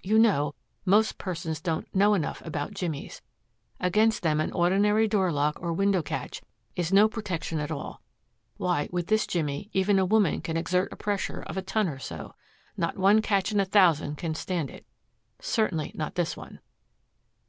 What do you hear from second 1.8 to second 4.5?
know enough about jimmies. Against them